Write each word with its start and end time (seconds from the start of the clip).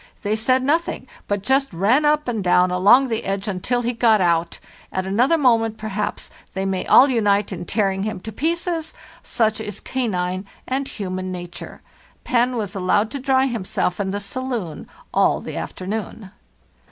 They 0.23 0.35
said 0.35 0.63
nothing, 0.63 1.05
but 1.27 1.43
just 1.43 1.71
ran 1.71 2.05
up 2.05 2.27
and 2.27 2.43
down 2.43 2.71
along 2.71 3.07
the 3.07 3.23
edge 3.23 3.47
until 3.47 3.83
he 3.83 3.93
got 3.93 4.19
out. 4.19 4.57
At 4.91 5.05
another 5.05 5.37
moment, 5.37 5.77
perhaps, 5.77 6.31
they 6.55 6.65
may 6.65 6.87
all 6.87 7.07
unite 7.07 7.51
in 7.51 7.65
tearing 7.65 8.01
him 8.01 8.19
to 8.21 8.31
pieces; 8.31 8.95
such 9.21 9.61
is 9.61 9.79
canine 9.79 10.47
and 10.67 10.87
human 10.87 11.31
nature. 11.31 11.83
'Pan' 12.23 12.57
was 12.57 12.73
allowed 12.73 13.11
to 13.11 13.19
dry 13.19 13.45
himself 13.45 13.99
in 13.99 14.09
the 14.09 14.19
saloon 14.19 14.87
all 15.13 15.39
the 15.39 15.55
after 15.55 15.85
noon. 15.85 16.31